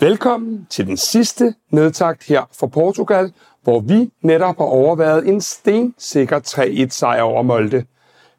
[0.00, 6.40] Velkommen til den sidste nedtakt her fra Portugal, hvor vi netop har overværet en stensikker
[6.40, 7.84] 3-1 sejr over Molde.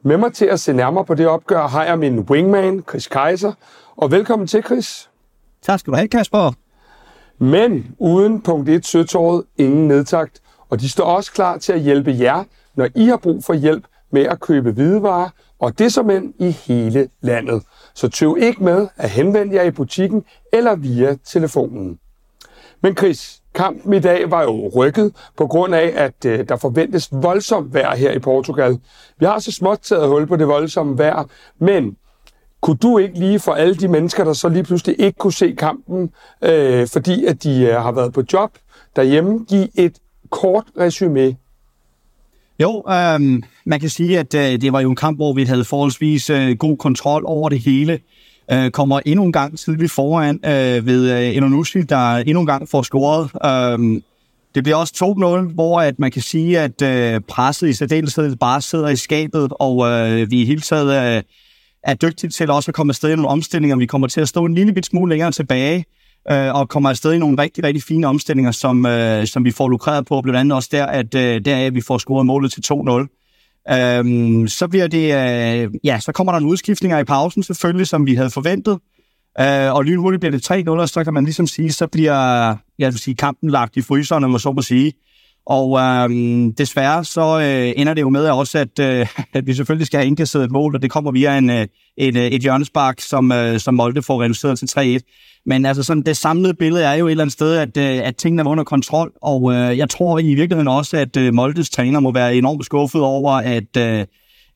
[0.02, 3.54] Med mig til at se nærmere på det opgør har jeg min wingman, Chris Kaiser.
[3.96, 5.10] Og velkommen til, Chris.
[5.62, 6.67] Tak skal du have, Kasper.
[7.40, 10.42] Men uden punkt 1 søtåret, ingen nedtagt.
[10.70, 12.44] Og de står også klar til at hjælpe jer,
[12.76, 16.52] når I har brug for hjælp med at købe hvidevarer, og det som end i
[16.52, 17.64] hele landet.
[17.94, 22.00] Så tøv ikke med at henvende jer i butikken eller via telefonen.
[22.82, 27.10] Men Chris, kampen i dag var jo rykket på grund af, at øh, der forventes
[27.12, 28.80] voldsomt vejr her i Portugal.
[29.20, 31.24] Vi har så småt taget hul på det voldsomme vejr,
[31.60, 31.98] men
[32.68, 35.56] kunne du ikke lige for alle de mennesker, der så lige pludselig ikke kunne se
[35.58, 36.10] kampen,
[36.42, 38.52] øh, fordi at de øh, har været på job
[38.96, 39.94] derhjemme, give et
[40.30, 41.36] kort resume
[42.60, 45.66] jo, øh, man kan sige, at øh, det var jo en kamp, hvor vi havde
[45.66, 48.00] forholdsvis øh, god kontrol over det hele.
[48.52, 52.70] Øh, kommer endnu en gang tidligt foran øh, ved øh, Enonushi, der endnu en gang
[52.70, 53.30] får scoret.
[53.46, 54.02] Øh,
[54.56, 58.62] det bliver også 2-0, hvor at man kan sige, at øh, presset i særdeleshed bare
[58.62, 61.24] sidder i skabet, og øh, vi i hele taget øh,
[61.88, 63.78] er dygtige til også at komme afsted i nogle omstillinger.
[63.78, 65.86] Vi kommer til at stå en lille bit smule længere tilbage,
[66.32, 69.70] øh, og kommer afsted i nogle rigtig, rigtig fine omstillinger, som, øh, som vi får
[69.70, 73.74] lukreret på, blandt andet også der, at øh, deraf vi får scoret målet til 2-0.
[73.74, 78.06] Øhm, så bliver det, øh, ja, så kommer der nogle udskiftninger i pausen selvfølgelig, som
[78.06, 78.80] vi havde forventet.
[79.40, 82.48] Øh, og lynhurtigt bliver det 3-0, og så kan man ligesom sige, så bliver
[82.80, 84.94] jeg vil sige, kampen lagt i fryseren, om man så må sige.
[85.50, 86.10] Og øh,
[86.58, 90.08] desværre så øh, ender det jo med også, at, øh, at vi selvfølgelig skal have
[90.08, 91.68] indkasseret et mål, og det kommer via en, øh,
[91.98, 95.42] en, øh, et hjørnespark, som, øh, som Molde får reduceret til 3-1.
[95.46, 98.16] Men altså sådan, det samlede billede er jo et eller andet sted, at, øh, at
[98.16, 102.00] tingene er under kontrol, og øh, jeg tror i virkeligheden også, at øh, Moldes træner
[102.00, 104.06] må være enormt skuffet over, at øh,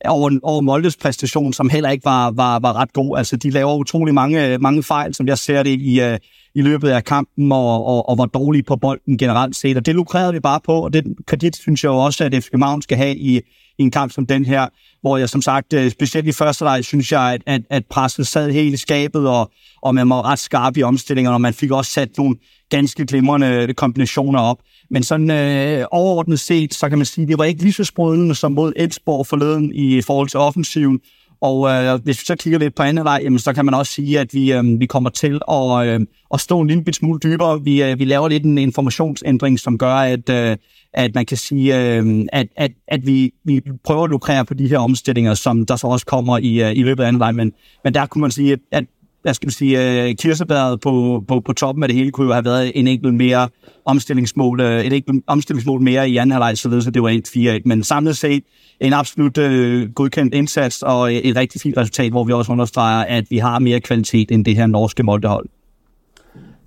[0.04, 3.18] over, over Moldes præstation, som heller ikke var, var, var ret god.
[3.18, 6.18] Altså, de laver utrolig mange, mange fejl, som jeg ser det i, øh,
[6.54, 9.76] i løbet af kampen, og, og, og var dårlige på bolden generelt set.
[9.76, 12.50] Og det lukrerede vi bare på, og det kredit synes jeg jo også, at FC
[12.50, 13.36] København skal have i,
[13.78, 14.68] i en kamp som den her,
[15.00, 18.26] hvor jeg som sagt, øh, specielt i første leg, synes jeg, at, at, at presset
[18.26, 19.50] sad helt i skabet, og,
[19.82, 22.36] og man var ret skarp i omstillingerne, og man fik også sat nogle
[22.72, 24.58] ganske glimrende kombinationer op.
[24.90, 27.84] Men sådan øh, overordnet set, så kan man sige, at det var ikke lige så
[27.84, 31.00] sprødende som mod Edsborg forleden i forhold til offensiven.
[31.40, 33.92] Og øh, hvis vi så kigger lidt på anden vej, jamen, så kan man også
[33.92, 36.00] sige, at vi, øh, vi kommer til at, øh,
[36.34, 37.62] at stå en lille smule dybere.
[37.62, 40.56] Vi, øh, vi laver lidt en informationsændring, som gør, at, øh,
[40.94, 44.68] at man kan sige, øh, at, at, at vi, vi prøver at lukrere på de
[44.68, 47.32] her omstillinger, som der så også kommer i, øh, i løbet af anden vej.
[47.32, 47.52] Men,
[47.84, 48.84] men der kunne man sige, at
[49.22, 52.32] hvad skal man sige, øh, kirsebæret på, på, på toppen af det hele kunne jo
[52.32, 53.48] have været en enkelt mere
[53.84, 57.10] omstillingsmål, øh, et enkelt omstillingsmål mere i anden halvleg, således at det var
[57.58, 57.62] 1-4-1.
[57.64, 58.44] Men samlet set
[58.80, 63.04] en absolut øh, godkendt indsats og øh, et rigtig fint resultat, hvor vi også understreger,
[63.04, 65.48] at vi har mere kvalitet end det her norske moldehold.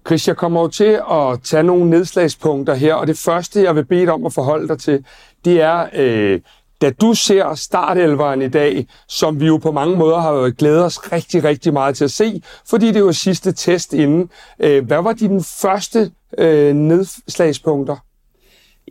[0.07, 3.85] Chris, jeg kommer jo til at tage nogle nedslagspunkter her, og det første, jeg vil
[3.85, 5.03] bede dig om at forholde dig til,
[5.45, 6.39] det er øh,
[6.81, 11.11] da du ser startelveren i dag, som vi jo på mange måder har glædet os
[11.11, 14.29] rigtig, rigtig meget til at se, fordi det var sidste test inden.
[14.59, 17.95] Øh, hvad var dine første øh, nedslagspunkter?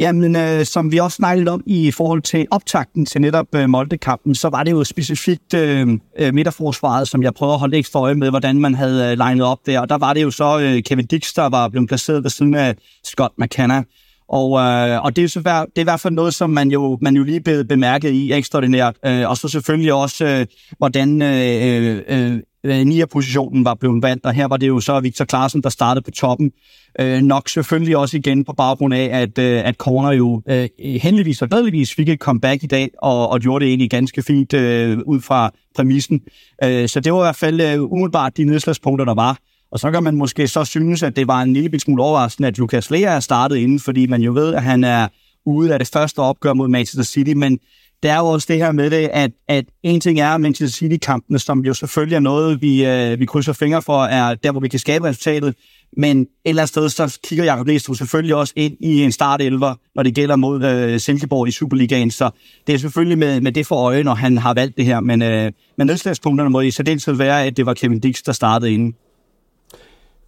[0.00, 4.34] Jamen, øh, som vi også snakkede om i forhold til optakten til netop øh, Molde-kampen,
[4.34, 8.14] så var det jo specifikt øh, øh midterforsvaret, som jeg prøvede at holde ekstra øje
[8.14, 9.80] med, hvordan man havde øh, legnet op der.
[9.80, 12.54] Og der var det jo så øh, Kevin Dix, der var blevet placeret ved siden
[12.54, 13.82] af Scott McKenna.
[14.28, 16.70] Og, øh, og det, er jo så, det er i hvert fald noget, som man
[16.70, 18.96] jo, man jo lige blev bemærket i ekstraordinært.
[19.06, 20.46] Øh, og så selvfølgelig også, øh,
[20.78, 24.26] hvordan øh, øh, øh Nia-positionen var blevet valgt.
[24.26, 26.52] Og her var det jo så Victor Klaassen, der startede på toppen.
[27.00, 31.42] Øh, nok selvfølgelig også igen på baggrund af, at, øh, at Corner jo øh, heldigvis
[31.42, 34.98] og glædeligvis fik et comeback i dag, og, og gjorde det egentlig ganske fint øh,
[35.06, 36.20] ud fra præmissen.
[36.64, 39.38] Øh, så det var i hvert fald øh, umiddelbart de nedslagspunkter, der var.
[39.74, 42.58] Og så kan man måske så synes, at det var en lille smule overraskende, at
[42.58, 45.08] Lucas Lea er startet inden, fordi man jo ved, at han er
[45.46, 47.58] ude af det første opgør mod Manchester City, men
[48.02, 51.38] det er jo også det her med det, at, at en ting er Manchester City-kampene,
[51.38, 54.68] som jo selvfølgelig er noget, vi, øh, vi krydser fingre for, er der, hvor vi
[54.68, 55.54] kan skabe resultatet,
[55.96, 59.74] men et eller andet sted, så kigger Jacob Næstrup selvfølgelig også ind i en startelver,
[59.94, 62.10] når det gælder mod øh, Silkeborg i Superligaen.
[62.10, 62.30] Så
[62.66, 65.00] det er selvfølgelig med, med det for øje, når han har valgt det her.
[65.00, 68.72] Men, øh, men nedslagspunkterne må i særdeleshed være, at det var Kevin Dix, der startede
[68.72, 68.94] inden.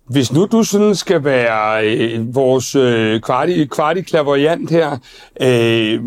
[0.09, 4.01] Hvis nu du sådan skal være øh, vores øh, kvarti, kvarti
[4.71, 4.99] her,
[5.41, 6.01] øh,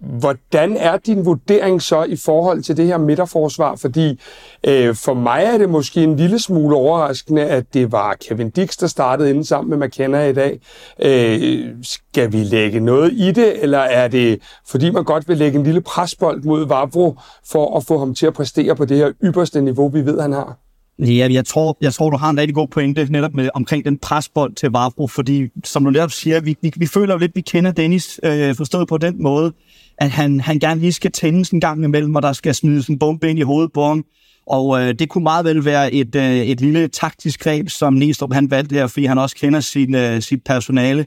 [0.00, 3.76] Hvordan er din vurdering så i forhold til det her midterforsvar?
[3.76, 4.20] Fordi
[4.66, 8.76] øh, for mig er det måske en lille smule overraskende, at det var Kevin Dix,
[8.76, 10.60] der startede inden sammen med McKenna i dag.
[11.02, 15.58] Øh, skal vi lægge noget i det, eller er det fordi man godt vil lægge
[15.58, 19.12] en lille presbold mod Vavro for at få ham til at præstere på det her
[19.24, 20.67] ypperste niveau, vi ved, han har?
[20.98, 23.98] Ja, jeg tror, jeg tror, du har en rigtig god pointe netop med, omkring den
[23.98, 27.40] presbold til Vavro, fordi som du netop siger, vi, vi, vi føler jo lidt, vi
[27.40, 29.52] kender Dennis øh, forstået på den måde,
[29.98, 32.98] at han, han gerne lige skal tændes en gang imellem, og der skal smides en
[32.98, 34.04] bombe ind i hovedet på ham.
[34.46, 38.32] Og øh, det kunne meget vel være et, øh, et lille taktisk greb, som Næstrup
[38.32, 41.06] han valgte her, fordi han også kender sin, øh, sit personale.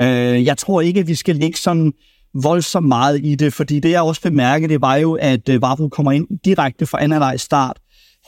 [0.00, 1.92] Øh, jeg tror ikke, at vi skal ligge sådan
[2.34, 5.88] voldsomt meget i det, fordi det jeg også bemærkede, det var jo, at øh, Vavro
[5.88, 7.76] kommer ind direkte fra anden start,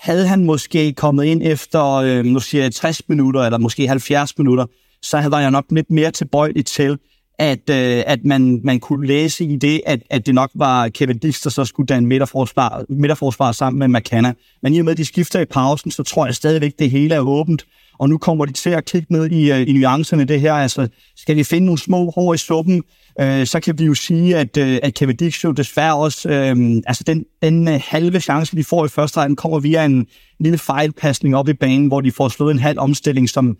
[0.05, 4.39] havde han måske kommet ind efter, øh, nu siger jeg 60 minutter, eller måske 70
[4.39, 4.67] minutter,
[5.03, 6.99] så havde jeg nok lidt mere tilbøjelig til,
[7.39, 11.19] at, øh, at man, man kunne læse i det, at, at det nok var Kevin
[11.19, 14.33] Dix, der så skulle danne midterforsvar, midterforsvar sammen med McKenna.
[14.63, 17.15] Men i og med, at de skifter i pausen, så tror jeg stadigvæk, det hele
[17.15, 17.65] er åbent.
[17.99, 20.53] Og nu kommer de til at kigge ned i, øh, i nuancerne det her.
[20.53, 22.83] Altså, skal vi finde nogle små hår i suppen?
[23.21, 26.83] øh, så kan vi jo sige, at, øh, at Kevin Dix jo desværre også, øh,
[26.87, 30.07] altså den, den øh, halve chance, de får i første række, kommer via en
[30.41, 33.57] lille fejlpasning op i banen, hvor de får slået en halv omstilling, som,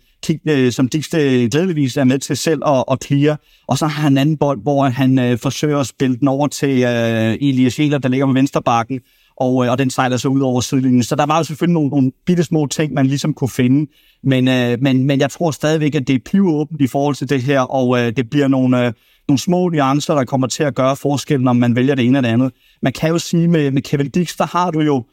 [0.47, 3.39] øh, som Dix øh, glædeligvis er med til selv at, at clear.
[3.67, 6.47] Og så har han en anden bold, hvor han øh, forsøger at spille den over
[6.47, 8.99] til øh, Elias Jäler, der ligger med venstre bakken,
[9.37, 11.03] og, øh, og den sejler så ud over sidelinjen.
[11.03, 13.91] Så der var jo selvfølgelig nogle, nogle bitte små ting, man ligesom kunne finde,
[14.23, 17.41] men, øh, men, men jeg tror stadigvæk, at det er pivåbent i forhold til det
[17.43, 18.93] her, og øh, det bliver nogle, øh,
[19.27, 22.29] nogle små nuancer, der kommer til at gøre forskellen, om man vælger det ene eller
[22.29, 22.51] det andet.
[22.81, 25.05] Man kan jo sige, med, med Kevin Dix, der har du jo,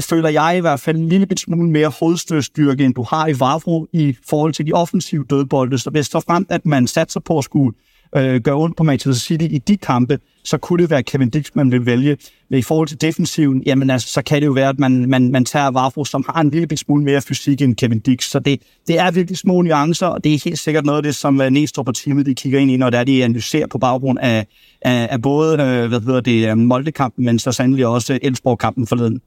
[0.00, 3.86] føler jeg i hvert fald, en lille smule mere hovedstødstyrke, end du har i Vavro
[3.92, 5.78] i forhold til de offensive dødbolde.
[5.78, 7.76] Så hvis der frem, at man satser på at skulle
[8.16, 11.46] øh, gøre ondt på Manchester City i de kampe, så kunne det være Kevin Dix,
[11.54, 12.16] man vil vælge.
[12.50, 15.30] Men i forhold til defensiven, jamen altså, så kan det jo være, at man, man,
[15.30, 18.24] man tager Vafro, som har en lille smule mere fysik end Kevin Dix.
[18.24, 21.14] Så det, det er virkelig små nuancer, og det er helt sikkert noget af det,
[21.14, 23.78] som øh, Næstrup og teamet de kigger ind i, når det er, de analyserer på
[23.78, 24.46] baggrund af,
[24.80, 29.20] af, af både øh, hvad hedder det, øh, Molde-kampen, men så sandelig også Elfsborg-kampen forleden.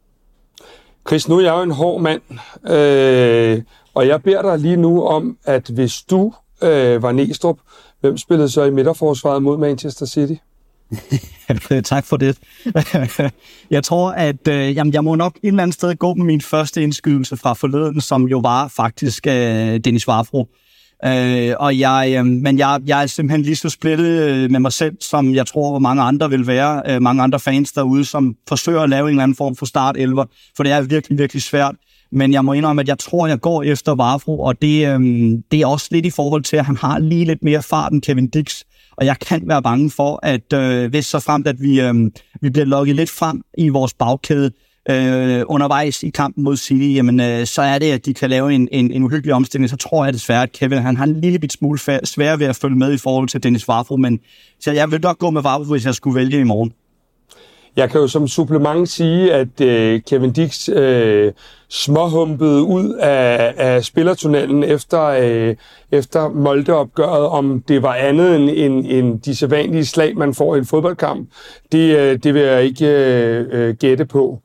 [1.07, 2.21] Chris, nu er jeg jo en hård mand,
[2.69, 3.61] øh,
[3.93, 6.33] og jeg beder dig lige nu om, at hvis du
[6.63, 7.57] øh, var Næstrup,
[8.05, 10.33] hvem spillede så i midterforsvaret mod Manchester City?
[11.91, 12.37] tak for det.
[13.75, 16.41] jeg tror, at øh, jamen, jeg må nok et eller andet sted gå med min
[16.41, 20.47] første indskydelse fra forleden, som jo var faktisk øh, Dennis Vafro.
[21.05, 24.73] Øh, og jeg, øh, men jeg, jeg er simpelthen lige så splittet øh, med mig
[24.73, 26.81] selv, som jeg tror, mange andre vil være.
[26.87, 29.97] Øh, mange andre fans derude, som forsøger at lave en eller anden form for start
[29.97, 30.25] 11,
[30.55, 31.75] for det er virkelig, virkelig svært.
[32.11, 35.61] Men jeg må indrømme, at jeg tror, jeg går efter Vafro, og det, øhm, det
[35.61, 38.29] er også lidt i forhold til, at han har lige lidt mere fart end Kevin
[38.29, 38.61] Dix.
[38.97, 41.93] Og jeg kan være bange for, at øh, hvis så fremt, at vi, øh,
[42.41, 44.51] vi bliver lukket lidt frem i vores bagkæde
[44.89, 48.53] øh, undervejs i kampen mod City, jamen, øh, så er det, at de kan lave
[48.53, 49.69] en, en, en uhyggelig omstilling.
[49.69, 52.55] Så tror jeg desværre, at Kevin han har en lille bit smule svær ved at
[52.55, 54.19] følge med i forhold til Dennis Vafro, men
[54.59, 56.71] så jeg vil nok gå med Vafro, hvis jeg skulle vælge i morgen.
[57.75, 61.33] Jeg kan jo som supplement sige, at øh, Kevin Dix øh,
[61.69, 65.55] småhumpede ud af, af spillertunnelen efter, øh,
[65.91, 70.57] efter Molde-opgøret, om det var andet end, end, end de sædvanlige slag, man får i
[70.57, 71.29] en fodboldkamp.
[71.71, 74.41] Det, øh, det vil jeg ikke øh, øh gætte på.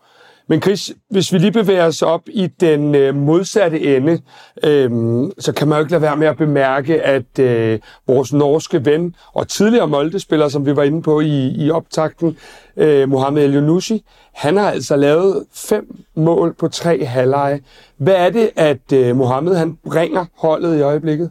[0.50, 4.20] Men Chris, hvis vi lige bevæger os op i den øh, modsatte ende,
[4.64, 4.91] øh,
[5.38, 9.14] så kan man jo ikke lade være med at bemærke, at øh, vores norske ven
[9.32, 12.36] og tidligere Molde-spiller, som vi var inde på i, i optakten,
[12.77, 14.03] øh, Mohamed El
[14.34, 17.60] han har altså lavet fem mål på tre halvleje.
[17.96, 21.31] Hvad er det, at øh, Mohamed han bringer holdet i øjeblikket?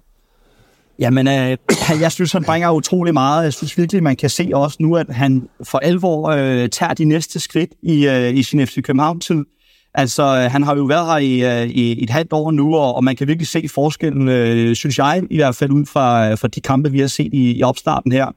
[0.99, 1.57] Jamen, øh,
[2.01, 3.43] jeg synes, han bringer utrolig meget.
[3.43, 7.05] Jeg synes virkelig, man kan se også nu, at han for alvor øh, tager de
[7.05, 9.45] næste skridt i, øh, i sin FC København-tid.
[9.93, 12.95] Altså, øh, han har jo været her i, øh, i et halvt år nu, og,
[12.95, 16.37] og man kan virkelig se forskellen, øh, synes jeg, i hvert fald ud fra, øh,
[16.37, 18.27] fra de kampe, vi har set i, i opstarten her.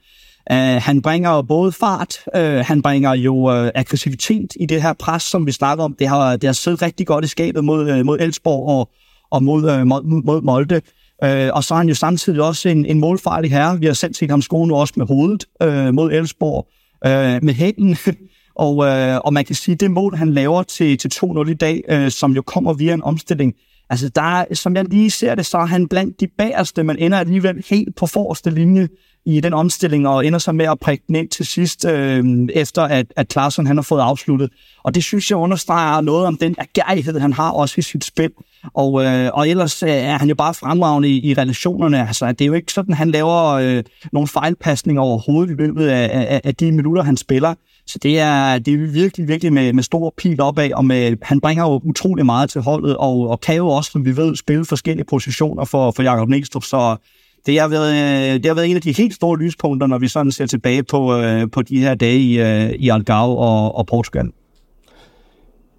[0.51, 5.23] Uh, han bringer både fart, uh, han bringer jo uh, aggressivitet i det her pres,
[5.23, 5.95] som vi snakker om.
[5.99, 8.91] Det har, det har siddet rigtig godt i skabet mod, uh, mod Elsborg og,
[9.31, 10.81] og mod, uh, mod, mod Molde.
[11.25, 13.81] Øh, og så er han jo samtidig også en, en målfarlig herre.
[13.81, 16.69] Vi har selv set ham score nu også med hovedet øh, mod Elsborg,
[17.07, 17.97] øh, med hænden.
[18.55, 21.55] og, øh, og man kan sige, at det mål, han laver til, til 2-0 i
[21.55, 23.55] dag, øh, som jo kommer via en omstilling,
[23.91, 27.19] altså der, som jeg lige ser det, så er han blandt de bagerste, men ender
[27.19, 28.89] alligevel helt på forreste linje
[29.27, 32.83] i den omstilling, og ender så med at prikke den ind til sidst, øh, efter
[32.83, 34.51] at, at Klaarsson han har fået afsluttet.
[34.85, 38.31] Og det synes jeg understreger noget om den agerighed, han har også i sit spil.
[38.75, 42.07] Og, øh, og ellers øh, er han jo bare fremragende i, i relationerne.
[42.07, 46.11] Altså, det er jo ikke sådan, han laver øh, nogle fejlpasninger overhovedet i løbet af,
[46.13, 47.55] af, af de minutter, han spiller.
[47.87, 51.41] Så det er, det er virkelig, virkelig med, med stor pil opad, og med, han
[51.41, 54.65] bringer jo utrolig meget til holdet, og, og kan jo også, som vi ved, spille
[54.65, 56.65] forskellige positioner for, for Jakob Næstrup.
[56.65, 56.97] Så
[57.47, 60.09] det har, været, øh, det har været en af de helt store lyspunkter, når vi
[60.09, 63.87] sådan ser tilbage på, øh, på de her dage i, øh, i Algarve og, og
[63.87, 64.27] Portugal.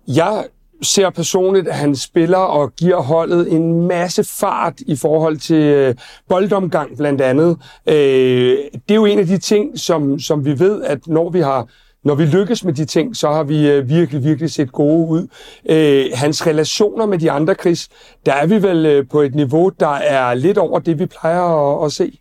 [0.07, 0.43] Jeg
[0.81, 5.95] ser personligt, at han spiller og giver holdet en masse fart i forhold til øh,
[6.29, 7.57] boldomgang blandt andet.
[7.87, 11.39] Øh, det er jo en af de ting, som, som vi ved, at når vi
[11.39, 11.67] har
[12.03, 15.27] når vi lykkes med de ting, så har vi øh, virkelig, virkelig set gode ud.
[15.69, 17.89] Øh, hans relationer med de andre, Chris,
[18.25, 21.41] der er vi vel øh, på et niveau, der er lidt over det, vi plejer
[21.41, 22.19] at, at se.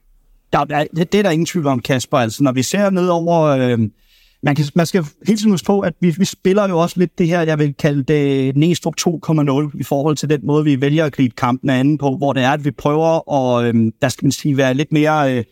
[0.52, 2.18] Der, det, det er der ingen tvivl om, Kasper.
[2.18, 3.40] Altså, når vi ser ned over...
[3.40, 3.78] Øh,
[4.42, 7.18] man, kan, man skal helt tiden huske på, at vi, vi spiller jo også lidt
[7.18, 11.04] det her, jeg vil kalde det Næstrup 2.0 i forhold til den måde, vi vælger
[11.04, 14.24] at gribe kampen anden på, hvor det er, at vi prøver at, øh, der skal
[14.24, 15.36] man sige, være lidt mere...
[15.36, 15.44] Øh,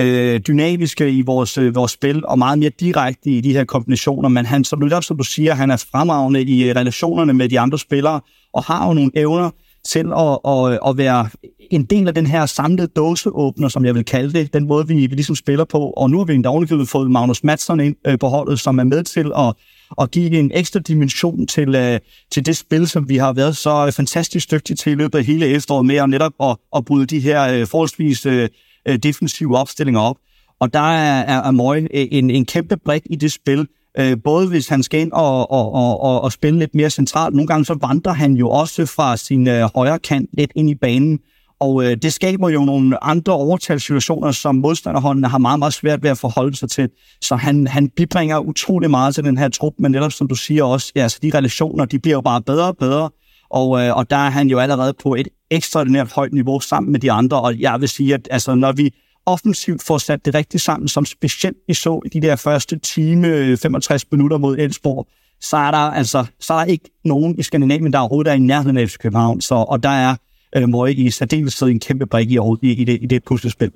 [0.00, 4.28] øh, dynamiske i vores, øh, vores spil, og meget mere direkte i de her kombinationer.
[4.28, 7.60] Men han, som du, som du siger, han er fremragende i øh, relationerne med de
[7.60, 8.20] andre spillere,
[8.52, 9.50] og har jo nogle evner
[9.86, 11.28] til at, at, at være
[11.70, 14.94] en del af den her samlede dåseåbner, som jeg vil kalde det, den måde, vi,
[14.94, 15.90] vi ligesom spiller på.
[15.90, 18.84] Og nu har vi en daglighed fået Magnus Madsen ind øh, på holdet, som er
[18.84, 19.54] med til at,
[20.00, 22.00] at give en ekstra dimension til, øh,
[22.30, 25.46] til det spil, som vi har været så fantastisk dygtige til i løbet af hele
[25.46, 28.48] efteråret med, og netop at, at bryde de her øh, forholdsvis øh,
[28.88, 30.16] øh, defensive opstillinger op.
[30.60, 33.66] Og der er, er Amoy øh, en, en kæmpe brik i det spil,
[33.98, 37.34] øh, både hvis han skal ind og, og, og, og, og spille lidt mere centralt.
[37.34, 40.74] Nogle gange så vandrer han jo også fra sin øh, højre kant lidt ind i
[40.74, 41.18] banen,
[41.60, 46.10] og øh, det skaber jo nogle andre overtalssituationer, som modstanderhåndene har meget, meget svært ved
[46.10, 46.88] at forholde sig til.
[47.20, 50.64] Så han, han bibringer utrolig meget til den her trup, men netop som du siger
[50.64, 53.10] også, ja, så de relationer, de bliver jo bare bedre og bedre,
[53.50, 57.00] og, øh, og der er han jo allerede på et ekstraordinært højt niveau sammen med
[57.00, 58.94] de andre, og jeg vil sige, at altså, når vi
[59.26, 63.28] offensivt får sat det rigtigt sammen, som specielt vi så i de der første time,
[63.28, 65.06] øh, 65 minutter mod Elsborg,
[65.40, 68.38] så er der altså så er der ikke nogen i Skandinavien, der overhovedet er i
[68.38, 70.16] nærheden af FC København, så, og der er
[70.56, 73.72] øh, Møge i særdeleshed en kæmpe brik i, i, i, det, i det puslespil.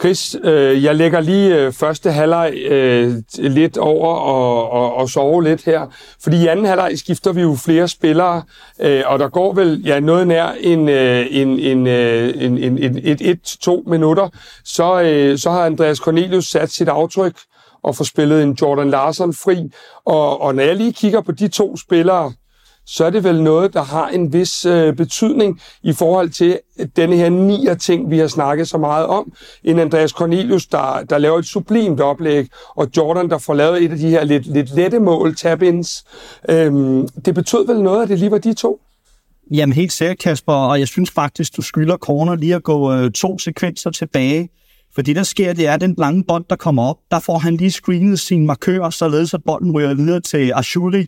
[0.00, 5.40] Chris, øh, jeg lægger lige øh, første halvleg øh, lidt over og, og, og sover
[5.40, 5.86] lidt her.
[6.22, 8.42] Fordi i anden halvleg skifter vi jo flere spillere,
[8.80, 12.78] øh, og der går vel ja, noget nær en, øh, en, en, øh, en, en,
[12.78, 14.28] en, et, et, to minutter.
[14.64, 17.36] Så, øh, så har Andreas Cornelius sat sit aftryk
[17.82, 19.70] og får spillet en Jordan Larsen fri.
[20.04, 22.32] Og, og når jeg lige kigger på de to spillere,
[22.90, 26.58] så er det vel noget, der har en vis øh, betydning i forhold til
[26.96, 29.32] denne her nier ting, vi har snakket så meget om.
[29.64, 33.90] En Andreas Cornelius, der, der laver et sublimt oplæg, og Jordan, der får lavet et
[33.90, 36.04] af de her lidt, lidt lette mål, tap-ins.
[36.48, 38.80] Øhm, det betød vel noget, at det lige var de to?
[39.50, 43.10] Jamen helt sikkert, Kasper, og jeg synes faktisk, du skylder corner lige at gå øh,
[43.10, 44.48] to sekvenser tilbage.
[44.94, 47.38] For det, der sker, det er, at den lange bånd, der kommer op, der får
[47.38, 51.06] han lige screenet sin markør, således at bolden ryger videre til Ashuri,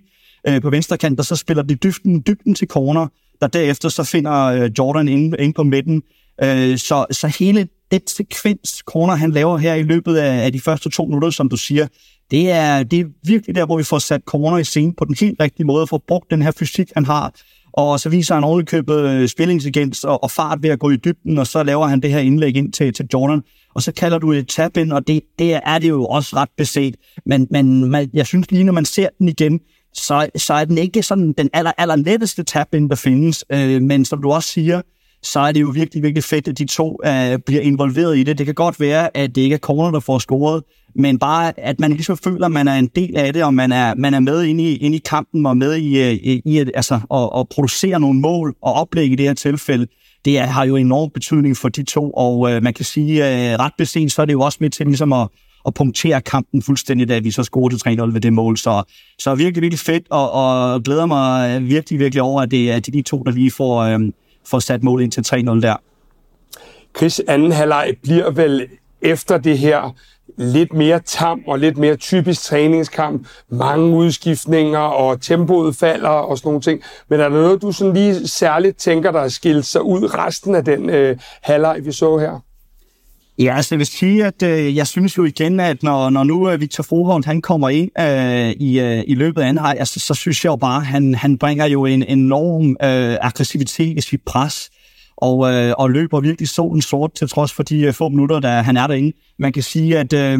[0.49, 3.07] øh, på venstre kant, og så spiller de dybden, dybden til corner,
[3.41, 6.03] der derefter så finder øh, Jordan inde, inde på midten.
[6.43, 10.61] Øh, så, så hele den sekvens, corner han laver her i løbet af, af de
[10.61, 11.87] første to minutter, som du siger,
[12.31, 15.17] det er, det er virkelig der, hvor vi får sat corner i scenen på den
[15.21, 17.33] helt rigtige måde, og får brugt den her fysik, han har,
[17.73, 21.39] og så viser han ovenikøbet købet spillintelligens og, og fart ved at gå i dybden,
[21.39, 23.43] og så laver han det her indlæg ind til, til Jordan,
[23.75, 26.49] og så kalder du et tap ind, og det, det er det jo også ret
[26.57, 26.97] beset.
[27.27, 29.61] Men, men man, jeg synes lige, når man ser den igen,
[29.95, 33.45] så, så er den ikke sådan den aller, aller letteste tab-in, der findes.
[33.53, 34.83] Øh, men som du også siger,
[35.23, 38.39] så er det jo virkelig, virkelig fedt, at de to øh, bliver involveret i det.
[38.39, 40.63] Det kan godt være, at det ikke er corner, der får scoret,
[40.95, 43.73] men bare, at man ligesom føler, at man er en del af det, og man
[43.73, 46.59] er, man er med ind i, ind i kampen, og med i, øh, i, i
[46.59, 49.87] at, altså, at, at producere nogle mål og oplæg i det her tilfælde.
[50.25, 53.59] Det er, har jo enorm betydning for de to, og øh, man kan sige, øh,
[53.59, 55.29] ret beset, så er det jo også med til ligesom at,
[55.65, 58.59] og punktere kampen fuldstændig, da vi så scorede til 3-0 ved det mål.
[58.59, 58.83] Så,
[59.19, 63.03] så virkelig, virkelig fedt, og, og glæder mig virkelig, virkelig over, at det er de
[63.03, 64.15] to, der lige får, øhm,
[64.47, 65.77] får sat mål ind til 3-0 der.
[66.97, 68.67] Chris, anden halvleg bliver vel
[69.03, 69.95] efter det her
[70.37, 73.27] lidt mere tam og lidt mere typisk træningskamp.
[73.49, 76.83] Mange udskiftninger, og tempoet falder og sådan nogle ting.
[77.09, 80.55] Men er der noget, du sådan lige særligt tænker, der er skilt sig ud resten
[80.55, 82.41] af den øh, halvleg, vi så her?
[83.41, 86.51] Ja, altså jeg vil sige, at øh, jeg synes jo igen, at når, når nu
[86.51, 90.01] øh, Victor Froholt, han kommer ind øh, i, øh, i løbet af anden halvleg, altså,
[90.01, 94.01] så synes jeg jo bare, at han, han bringer jo en enorm øh, aggressivitet i
[94.01, 94.71] sit pres.
[95.17, 98.63] og, øh, og løber virkelig solen sort til trods for de øh, få minutter, der
[98.63, 99.13] han er derinde.
[99.39, 100.39] Man kan sige, at øh,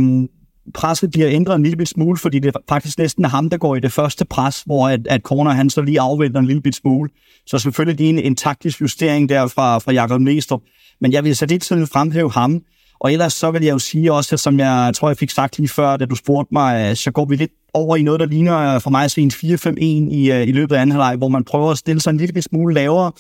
[0.75, 3.81] presset bliver ændret en lille smule, fordi det er faktisk næsten ham, der går i
[3.81, 7.11] det første pres, hvor at, at Corner han så lige afventer en lille smule.
[7.47, 10.61] Så selvfølgelig lige en, en taktisk justering der fra, fra Jakob Næstrup.
[11.01, 12.63] Men jeg vil så det tiden fremhæve ham.
[13.01, 15.69] Og ellers så vil jeg jo sige også, som jeg tror, jeg fik sagt lige
[15.69, 18.75] før, da du spurgte mig, øh, så går vi lidt over i noget, der ligner
[18.75, 21.71] øh, for mig en 4-5-1 i, øh, i løbet af anden halvleg, hvor man prøver
[21.71, 23.13] at stille sig en lille smule lavere,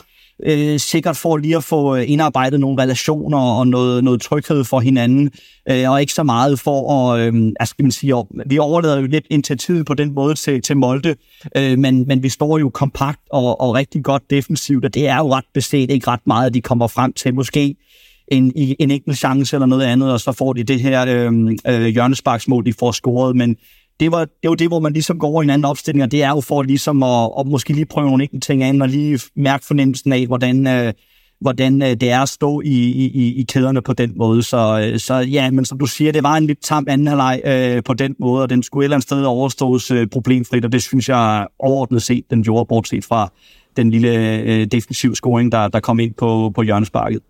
[0.47, 5.31] øh, sikkert for lige at få indarbejdet nogle relationer og noget, noget tryghed for hinanden,
[5.71, 8.15] øh, og ikke så meget for at, øh, altså, skal man sige,
[8.47, 11.17] vi overlader jo lidt initiativet på den måde til, til Molde,
[11.57, 15.17] øh, men, men vi står jo kompakt og, og rigtig godt defensivt, og det er
[15.17, 17.35] jo ret beset ikke ret meget, at de kommer frem til.
[17.35, 17.77] Måske
[18.31, 21.87] en, en enkelt chance eller noget andet, og så får de det her øh, øh,
[21.87, 23.57] hjørnesparksmål, de får scoret, men
[24.01, 26.13] det var, det var det, hvor man ligesom går over i en anden opstilling, og
[26.13, 28.89] det er jo for ligesom at, at måske lige prøve nogle enkelte ting an, og
[28.89, 30.93] lige mærke fornemmelsen af, hvordan, øh,
[31.41, 34.43] hvordan øh, det er at stå i, i, i kæderne på den måde.
[34.43, 37.41] Så, øh, så ja, men som du siger, det var en lidt tam anden halvleg
[37.45, 40.73] øh, på den måde, og den skulle et eller andet sted overstås øh, problemfrit, og
[40.73, 43.33] det synes jeg overordnet set, den gjorde, bortset fra
[43.77, 47.21] den lille øh, defensiv scoring, der, der kom ind på, på hjørnesparket.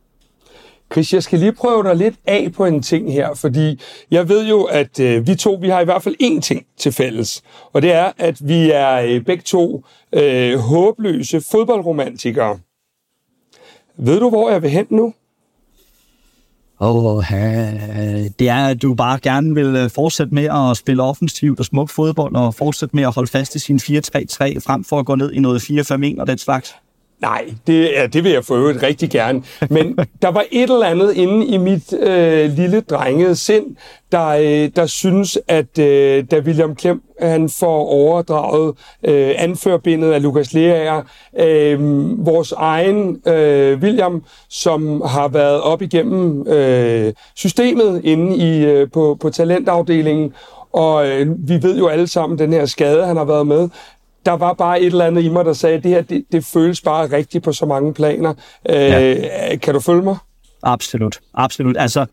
[0.92, 3.80] Chris, jeg skal lige prøve dig lidt af på en ting her, fordi
[4.10, 6.92] jeg ved jo, at øh, vi to, vi har i hvert fald én ting til
[6.92, 7.42] fælles,
[7.72, 12.58] og det er, at vi er øh, begge to øh, håbløse fodboldromantikere.
[13.96, 15.14] Ved du, hvor jeg vil hen nu?
[16.78, 17.24] Oh,
[18.38, 21.90] det er, at du bare gerne vil øh, fortsætte med at spille offensivt og smuk
[21.90, 23.80] fodbold, og fortsætte med at holde fast i sin 4-3-3,
[24.66, 26.74] frem for at gå ned i noget 4-5-1 og den slags.
[27.20, 29.42] Nej, det, ja, det vil jeg for øvrigt rigtig gerne.
[29.70, 33.76] Men der var et eller andet inde i mit øh, lille drengede sind,
[34.12, 38.74] der, øh, der synes, at øh, da William Klem han får overdraget
[39.04, 41.02] øh, anførbindet af Lukas Leaer,
[41.38, 41.78] øh,
[42.26, 49.16] vores egen øh, William, som har været op igennem øh, systemet inde i, øh, på,
[49.20, 50.32] på talentafdelingen,
[50.72, 53.68] og øh, vi ved jo alle sammen den her skade, han har været med
[54.26, 56.44] der var bare et eller andet i mig, der sagde, at det her, det, det
[56.44, 58.34] føles bare rigtigt på så mange planer.
[58.68, 59.56] Øh, ja.
[59.56, 60.16] Kan du følge mig?
[60.62, 61.76] Absolut, absolut.
[61.78, 62.06] Altså,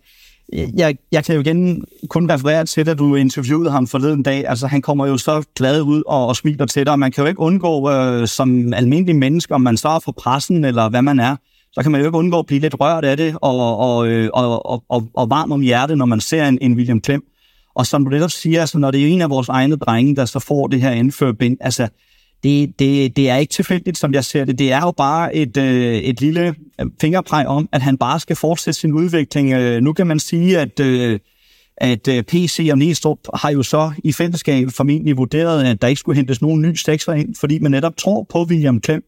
[0.53, 4.47] jeg, jeg kan jo igen kun referere til, at du interviewede ham forleden dag.
[4.47, 7.23] Altså, han kommer jo så glad ud og, og smiler til dig, og man kan
[7.23, 11.19] jo ikke undgå, øh, som almindelig menneske, om man står for pressen eller hvad man
[11.19, 11.35] er,
[11.71, 14.29] så kan man jo ikke undgå at blive lidt rørt af det og, og, øh,
[14.33, 17.23] og, og, og, og varm om hjertet, når man ser en, en William Klem.
[17.77, 20.25] Og som du netop siger, altså, når det er en af vores egne drenge, der
[20.25, 21.87] så får det her indførbind, altså,
[22.43, 24.59] det, det, det er ikke tilfældigt, som jeg ser det.
[24.59, 28.35] Det er jo bare et, øh, et lille øh, fingerpræg om, at han bare skal
[28.35, 29.53] fortsætte sin udvikling.
[29.53, 31.19] Øh, nu kan man sige, at, øh,
[31.77, 35.99] at øh, PC og Næstrup har jo så i fællesskab formentlig vurderet, at der ikke
[35.99, 39.03] skulle hentes nogen ny sekser ind, fordi man netop tror på William Klem.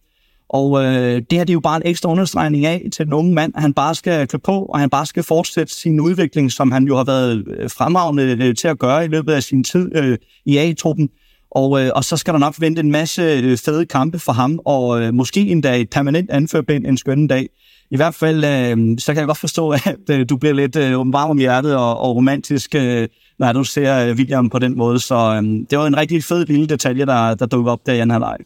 [0.50, 3.34] Og øh, det her det er jo bare en ekstra understregning af til den unge
[3.34, 6.72] mand, at han bare skal køre på, og han bare skal fortsætte sin udvikling, som
[6.72, 9.96] han jo har været øh, fremragende øh, til at gøre i løbet af sin tid
[9.96, 11.10] øh, i A-truppen.
[11.52, 14.60] Og, øh, og så skal der nok vente en masse øh, fede kampe for ham,
[14.66, 17.50] og øh, måske endda et permanent anførbind en skønne dag.
[17.92, 21.14] I hvert fald, øh, så kan jeg godt forstå, at øh, du bliver lidt øh,
[21.14, 23.08] varm om hjertet og, og romantisk, øh,
[23.40, 25.00] når du ser øh, William på den måde.
[25.00, 28.00] Så øh, det var en rigtig fed lille detalje, der, der dukkede op der i
[28.00, 28.38] anden halvleg.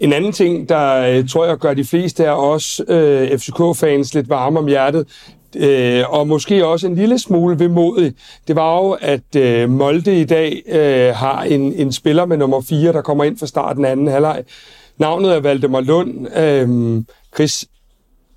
[0.00, 4.28] En anden ting, der øh, tror jeg gør de fleste af os øh, FCK-fans lidt
[4.28, 5.06] varme om hjertet,
[5.56, 8.12] øh, og måske også en lille smule vemodig,
[8.48, 12.60] det var jo, at øh, Molde i dag øh, har en, en spiller med nummer
[12.60, 14.44] 4, der kommer ind fra starten af anden halvleg.
[14.98, 16.38] Navnet er Valdemar Lund.
[16.38, 17.02] Øh,
[17.34, 17.64] Chris,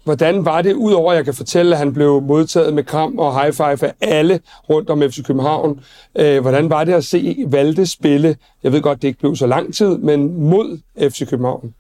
[0.03, 3.41] hvordan var det, udover at jeg kan fortælle, at han blev modtaget med kram og
[3.41, 4.39] high five af alle
[4.69, 5.79] rundt om FC København,
[6.15, 9.47] øh, hvordan var det at se Valde spille, jeg ved godt, det ikke blev så
[9.47, 11.73] lang tid, men mod FC København?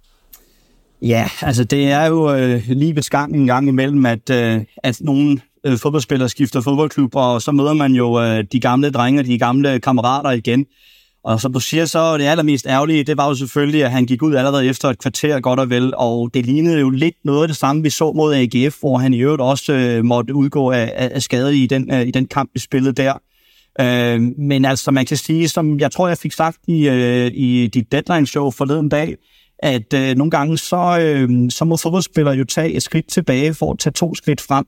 [1.01, 5.39] Ja, altså det er jo øh, livets gang en gang imellem, at, øh, at nogle
[5.63, 9.79] øh, fodboldspillere skifter fodboldklub, og så møder man jo øh, de gamle drenge, de gamle
[9.79, 10.65] kammerater igen.
[11.23, 14.23] Og som du siger, så det allermest ærgerlige, det var jo selvfølgelig, at han gik
[14.23, 17.47] ud allerede efter et kvarter godt og vel, og det lignede jo lidt noget af
[17.47, 20.93] det samme, vi så mod AGF, hvor han i øvrigt også øh, måtte udgå af,
[20.95, 23.13] af skade i den, øh, i den kamp, vi spillede der.
[23.81, 27.67] Øh, men altså, man kan sige, som jeg tror, jeg fik sagt i, øh, i
[27.67, 29.15] dit deadline-show forleden dag,
[29.59, 33.71] at øh, nogle gange så, øh, så må fodboldspillere jo tage et skridt tilbage for
[33.71, 34.65] at tage to skridt frem.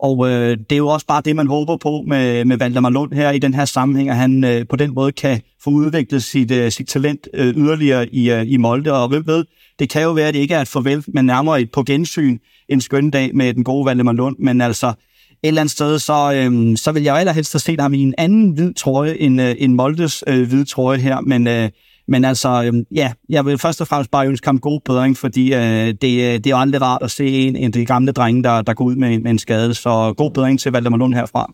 [0.00, 3.12] Og øh, det er jo også bare det, man håber på med, med Valdemar Lund
[3.12, 6.50] her i den her sammenhæng, at han øh, på den måde kan få udviklet sit,
[6.50, 8.92] øh, sit talent øh, yderligere i, øh, i Molde.
[8.92, 9.44] Og hvem ved,
[9.78, 12.38] det kan jo være, at det ikke er et farvel, men nærmere et på gensyn
[12.68, 14.36] en skøn dag med den gode Valdemar Lund.
[14.38, 14.94] Men altså, et
[15.42, 18.50] eller andet sted, så, øh, så vil jeg allerhelst have set ham i en anden
[18.50, 21.20] hvid trøje end, øh, end Moldes øh, hvide trøje her.
[21.20, 21.70] Men øh,
[22.06, 25.54] men altså, øhm, ja, jeg vil først og fremmest bare ønske ham god bedring, fordi
[25.54, 28.12] øh, det, øh, det er jo aldrig rart at se en, en af de gamle
[28.12, 29.74] drenge, der, der går ud med, med en skade.
[29.74, 31.52] Så god bedring til Valdemar Lund herfra.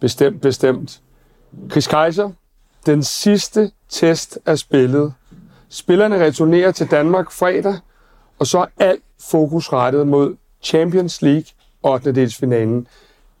[0.00, 1.00] Bestemt, bestemt.
[1.70, 2.30] Chris Kaiser,
[2.86, 5.12] den sidste test er spillet.
[5.68, 7.74] Spillerne returnerer til Danmark fredag,
[8.38, 11.44] og så er alt fokus rettet mod Champions League
[11.82, 12.12] 8.
[12.12, 12.86] delsfinalen.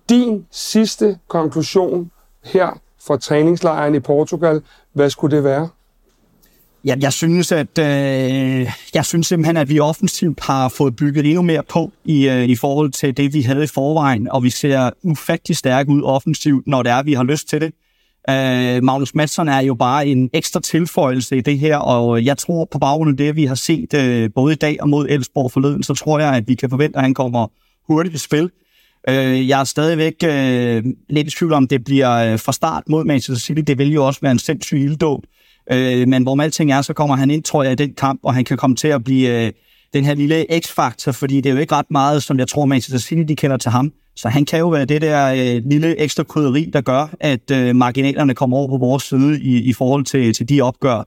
[0.08, 2.10] Din sidste konklusion
[2.44, 5.68] her fra træningslejren i Portugal, hvad skulle det være?
[6.84, 11.42] Ja, jeg synes, at øh, jeg synes simpelthen, at vi offensivt har fået bygget endnu
[11.42, 14.90] mere på i, øh, i forhold til det, vi havde i forvejen, og vi ser
[15.02, 17.72] ufattelig stærke ud offensivt, når det er, vi har lyst til det.
[18.30, 22.68] Øh, Magnus Madsen er jo bare en ekstra tilføjelse i det her, og jeg tror
[22.72, 25.82] på baggrund af det, vi har set øh, både i dag og mod Elsborg forleden,
[25.82, 27.46] så tror jeg, at vi kan forvente, at han kommer
[27.86, 28.50] hurtigt i spil.
[29.08, 33.04] Øh, jeg er stadigvæk øh, lidt i tvivl om, det bliver øh, fra start mod
[33.04, 33.60] Manchester City.
[33.66, 35.24] Det vil jo også være en sindssyg ilddåb.
[35.24, 35.39] Øh,
[35.72, 38.34] Øh, men hvor alting er, så kommer han ind, tror jeg, i den kamp, og
[38.34, 39.52] han kan komme til at blive øh,
[39.94, 42.98] den her lille x-faktor, fordi det er jo ikke ret meget, som jeg tror, Manchester
[42.98, 43.92] City de kender til ham.
[44.16, 47.76] Så han kan jo være det der øh, lille ekstra krydderi, der gør, at øh,
[47.76, 51.04] marginalerne kommer over på vores side i, i forhold til, til de opgør.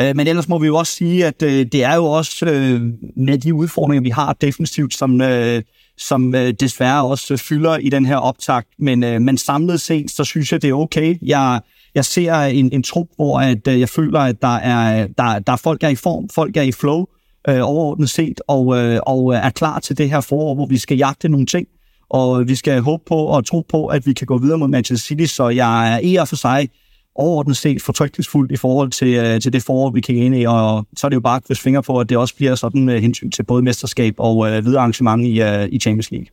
[0.00, 2.82] Øh, men ellers må vi jo også sige, at øh, det er jo også øh,
[3.16, 5.62] med de udfordringer, vi har defensivt, som, øh,
[5.98, 8.68] som øh, desværre også fylder i den her optakt.
[8.78, 11.16] Men, øh, men samlet set, så synes jeg, det er okay.
[11.22, 11.60] Jeg,
[11.94, 15.52] jeg ser en, en trup, hvor at, øh, jeg føler, at der er, der, der
[15.52, 17.04] er folk, der er i form, folk er i flow
[17.48, 20.96] øh, overordnet set, og, øh, og er klar til det her forår, hvor vi skal
[20.96, 21.66] jagte nogle ting,
[22.08, 25.06] og vi skal håbe på og tro på, at vi kan gå videre mod Manchester
[25.06, 26.68] City, så jeg er i og for sig
[27.14, 30.86] overordnet set fortrykningsfuldt i forhold til, øh, til det forår, vi kan ind i, og
[30.96, 33.30] så er det jo bare at fingre på, at det også bliver sådan med hensyn
[33.30, 36.26] til både mesterskab og øh, videre arrangement i, øh, i Champions League.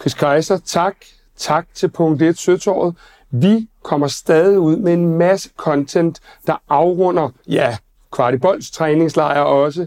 [0.00, 0.94] Chris Kaiser, tak.
[1.36, 2.94] Tak til Punkt 1 Søtåret.
[3.34, 7.76] Vi kommer stadig ud med en masse content, der afrunder, ja,
[8.12, 9.86] Kvartibolds træningslejre også.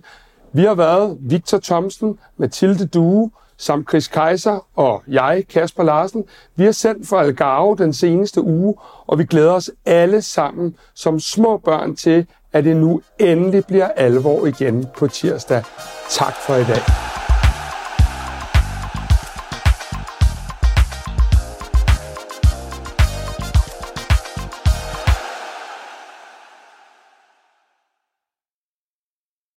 [0.54, 6.24] Vi har været Victor Thomsen, Mathilde Due, samt Chris Kaiser og jeg, Kasper Larsen.
[6.56, 8.76] Vi har sendt for Algarve den seneste uge,
[9.08, 13.88] og vi glæder os alle sammen som små børn til, at det nu endelig bliver
[13.88, 15.64] alvor igen på tirsdag.
[16.10, 17.15] Tak for i dag.